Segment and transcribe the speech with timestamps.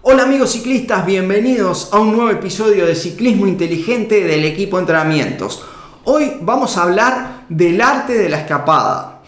[0.00, 5.64] Hola amigos ciclistas, bienvenidos a un nuevo episodio de Ciclismo Inteligente del equipo Entrenamientos.
[6.04, 9.22] Hoy vamos a hablar del arte de la escapada.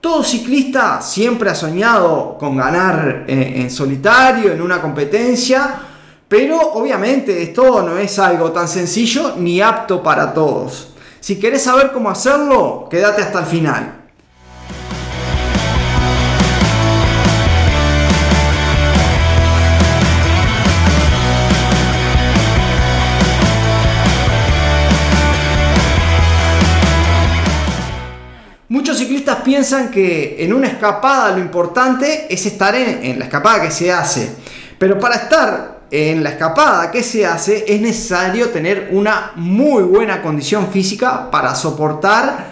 [0.00, 5.74] Todo ciclista siempre ha soñado con ganar eh, en solitario, en una competencia,
[6.26, 10.94] pero obviamente esto no es algo tan sencillo ni apto para todos.
[11.20, 14.03] Si querés saber cómo hacerlo, quédate hasta el final.
[29.44, 34.34] Piensan que en una escapada lo importante es estar en, la escapada que se hace.
[34.78, 40.20] Pero para estar en la escapada que se hace es necesario tener una muy buena
[40.20, 42.46] condición física para soportar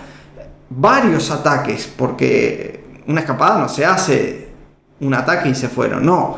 [0.69, 1.91] varios ataques.
[1.97, 4.49] Porque una escapada no se hace
[5.01, 6.05] un ataque y se fueron.
[6.05, 6.37] No,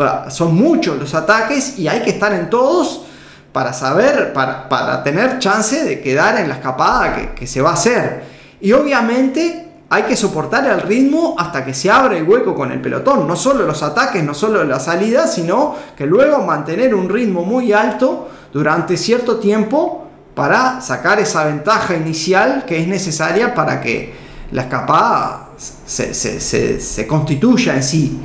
[0.00, 3.06] ah, son muchos los ataques y hay que estar en todos
[3.52, 7.74] para saber, para, tener chance de quedar en la escapada que, que se va a
[7.74, 8.31] hacer.
[8.62, 12.80] Y obviamente hay que soportar el ritmo hasta que se abra el hueco con el
[12.80, 13.28] pelotón.
[13.28, 17.74] No solo los ataques, no solo la salida, sino que luego mantener un ritmo muy
[17.74, 24.14] alto durante cierto tiempo para sacar esa ventaja inicial que es necesaria para que
[24.52, 28.18] la escapada se, se constituya en sí.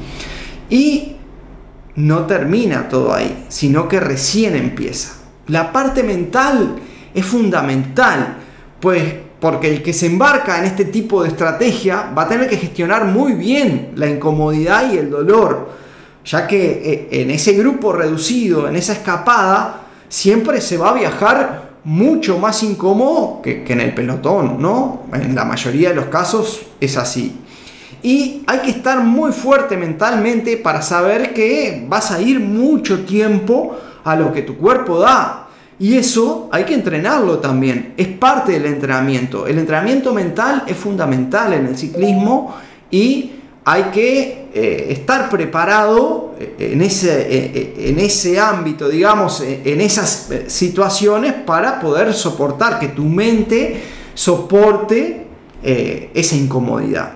[0.70, 1.18] Y
[1.96, 5.14] no termina todo ahí, sino que recién empieza.
[5.48, 6.76] La parte mental
[7.14, 8.38] es fundamental,
[8.80, 9.03] pues
[9.39, 13.06] porque el que se embarca en este tipo de estrategia va a tener que gestionar
[13.06, 15.69] muy bien la incomodidad y el dolor,
[16.25, 21.67] ya que eh, en ese grupo reducido, en esa escapada, siempre se va a viajar
[21.84, 25.03] mucho más incómodo que, en el pelotón, ¿no?
[25.14, 27.39] En la mayoría de los casos es así.
[28.03, 33.78] Y hay que estar muy fuerte mentalmente para saber que vas a ir mucho tiempo
[34.03, 35.47] a lo que tu cuerpo da.
[35.80, 39.45] Y eso hay que entrenarlo también, es parte del entrenamiento.
[39.45, 42.56] El entrenamiento mental es fundamental en el ciclismo
[42.90, 43.31] y
[43.63, 50.29] hay que eh, estar preparado eh, en ese, eh, en ese ámbito, digamos, en esas
[50.47, 55.28] situaciones para poder soportar, que tu mente soporte
[55.62, 57.13] esa incomodidad.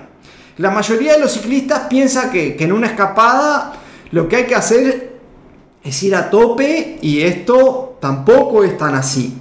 [0.57, 3.74] La mayoría de los ciclistas piensa que, que en una escapada
[4.12, 5.13] lo que hay que hacer
[5.84, 9.38] es ir a tope y esto tampoco es tan así.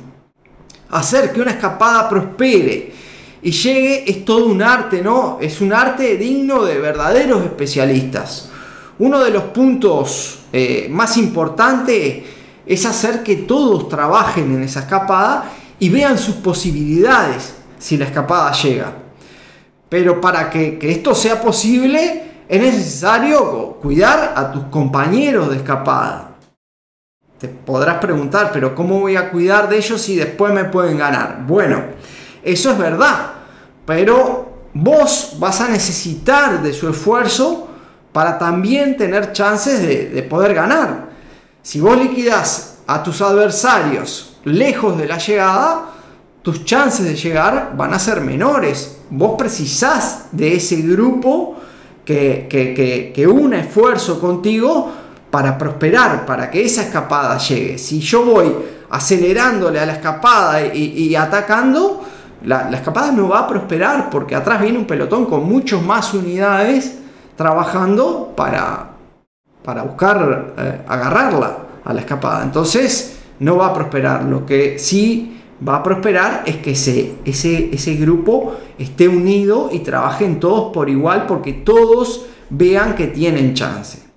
[0.91, 2.93] Hacer que una escapada prospere
[3.43, 5.39] y llegue es todo un arte, ¿no?
[5.41, 8.51] Es un arte digno de verdaderos especialistas.
[8.99, 12.23] Uno de los puntos eh, más importantes
[12.67, 18.53] es hacer que todos trabajen en esa escapada y vean sus posibilidades si la escapada
[18.53, 18.93] llega.
[19.89, 26.30] Pero para que, que esto sea posible es necesario cuidar a tus compañeros de escapada
[27.41, 31.43] te podrás preguntar, pero ¿cómo voy a cuidar de ellos si después me pueden ganar?
[31.47, 31.83] Bueno,
[32.43, 33.33] eso es verdad,
[33.87, 37.69] pero vos vas a necesitar de su esfuerzo
[38.13, 41.09] para también tener chances de, poder ganar.
[41.63, 45.93] Si vos liquidas a tus adversarios lejos de la llegada,
[46.43, 48.99] tus chances de llegar van a ser menores.
[49.09, 51.57] Vos precisás de ese grupo
[52.05, 55.00] que, que, que une esfuerzo contigo
[55.31, 57.79] para prosperar, para que esa escapada llegue.
[57.79, 58.55] Si yo voy
[58.91, 62.03] acelerándole a la escapada y, atacando,
[62.45, 66.99] la, escapada no va a prosperar porque atrás viene un pelotón con muchas más unidades
[67.37, 68.91] trabajando para,
[69.65, 72.43] para buscar eh, agarrarla a la escapada.
[72.43, 74.25] Entonces no va a prosperar.
[74.25, 79.81] Lo que sí va a prosperar es que ese, ese, ese grupo esté unido y
[79.81, 84.10] trabajen todos por igual porque todos vean que tienen chance.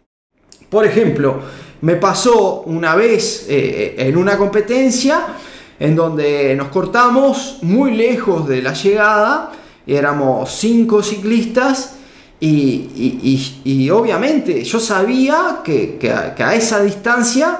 [0.74, 1.40] Por ejemplo,
[1.82, 5.36] me pasó una vez eh, en una competencia
[5.80, 9.52] en donde nos cortamos muy lejos de la llegada,
[9.86, 11.98] éramos cinco ciclistas
[12.40, 17.60] y, obviamente yo sabía que, a, esa distancia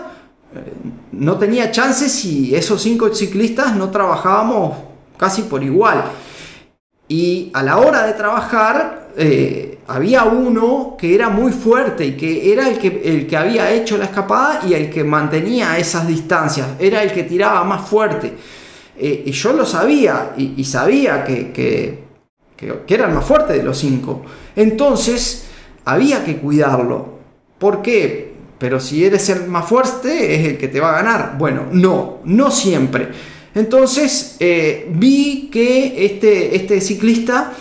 [0.56, 0.74] eh,
[1.12, 4.76] no tenía chances si esos cinco ciclistas no trabajábamos
[5.18, 6.04] casi por igual.
[7.08, 12.52] Y a la hora de trabajar, eh, había uno que era muy fuerte y que
[12.52, 16.68] era el que, el que había hecho la escapada y el que mantenía esas distancias,
[16.80, 18.34] era el que tiraba más fuerte.
[18.98, 22.04] Eh, y yo lo sabía y, sabía que, que,
[22.88, 24.24] era el más fuerte de los cinco.
[24.56, 25.46] Entonces
[25.86, 27.14] había que cuidarlo.
[27.58, 28.34] ¿Por qué?
[28.58, 31.36] Pero si eres el más fuerte es el que te va a ganar.
[31.38, 33.10] Bueno, no, no siempre.
[33.56, 37.54] Entonces eh, vi que este, este ciclista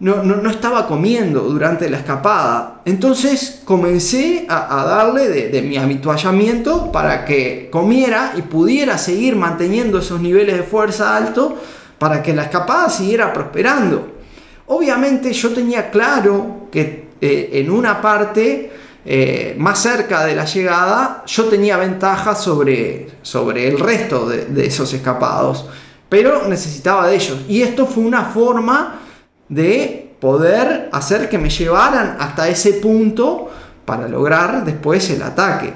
[0.00, 2.82] no, no, estaba comiendo durante la escapada.
[2.84, 10.20] Entonces comencé a, darle de, mi habituallamiento para que comiera y pudiera seguir manteniendo esos
[10.20, 11.56] niveles de fuerza alto
[11.98, 14.18] para que la escapada siguiera prosperando.
[14.66, 18.70] Obviamente yo tenía claro que eh, en una parte
[19.04, 24.92] eh, más cerca de la llegada yo tenía ventaja sobre, sobre el resto de esos
[24.94, 25.66] escapados,
[26.08, 27.40] pero necesitaba de ellos.
[27.48, 29.00] Y esto fue una forma
[29.48, 33.50] de poder hacer que me llevaran hasta ese punto
[33.84, 35.72] para lograr después el ataque.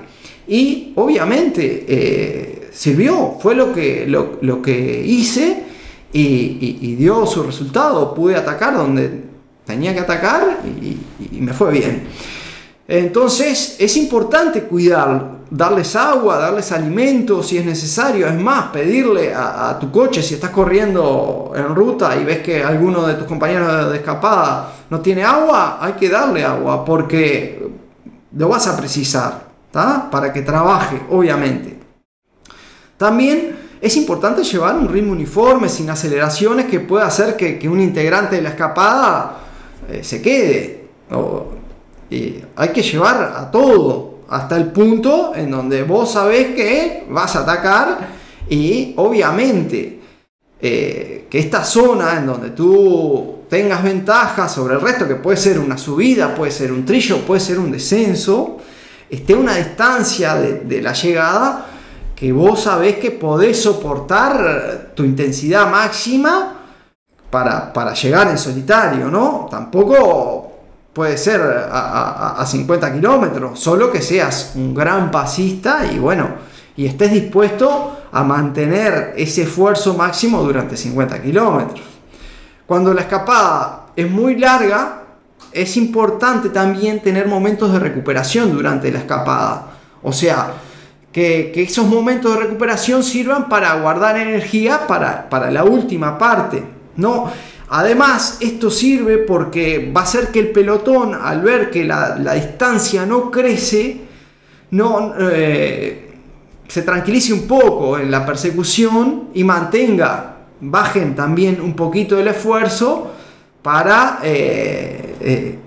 [0.46, 5.64] Y obviamente eh, sirvió, fue lo que, lo, que hice
[6.12, 8.14] y, dio su resultado.
[8.14, 9.22] Pude atacar donde
[9.64, 12.02] tenía que atacar y me fue bien.
[12.94, 18.27] Entonces es importante cuidar, darles agua, darles alimento si es necesario.
[18.27, 23.06] Es más, pedirle a, tu coche si estás corriendo en ruta y ves que alguno
[23.06, 27.67] de tus compañeros de escapada no tiene agua, hay que darle agua porque
[28.37, 29.41] lo vas a precisar
[29.73, 31.79] para que trabaje, obviamente.
[32.99, 38.37] También es importante llevar un ritmo uniforme, sin aceleraciones, que pueda hacer que, un integrante
[38.37, 39.39] de la escapada
[39.89, 40.83] eh, se quede
[42.56, 47.41] hay que llevar a todo hasta el punto en donde vos sabés que vas a
[47.41, 47.99] atacar
[48.49, 50.00] y obviamente
[50.61, 55.59] eh, que esta zona en donde tú tengas ventaja sobre el resto, que puede ser
[55.59, 58.58] una subida, puede ser un trillo, puede ser un descenso,
[59.11, 61.67] esté una distancia de, la llegada
[62.17, 66.61] que vos sabés que podés soportar tu intensidad máxima
[67.29, 69.49] para, para llegar en solitario, ¿no?
[69.50, 70.42] Tampoco
[70.93, 71.41] puede ser
[71.71, 76.29] a, 50 kilómetros, solo que seas un gran pasista y bueno,
[76.77, 81.81] y estés dispuesto a mantener ese esfuerzo máximo durante 50 kilómetros.
[82.67, 85.03] Cuando la escapada es muy larga,
[85.53, 89.67] es importante también tener momentos de recuperación durante la escapada.
[90.03, 90.55] O sea,
[91.12, 96.65] que, esos momentos de recuperación sirvan para guardar energía para, para la última parte.
[96.97, 97.31] No,
[97.74, 103.06] Además, esto sirve porque va a hacer que el pelotón, al ver que la, distancia
[103.06, 103.98] no crece,
[104.72, 106.14] no, eh,
[106.69, 113.10] se tranquilice un poco en la persecución y mantenga, bajen también un poquito el esfuerzo
[113.62, 115.58] para eh, eh,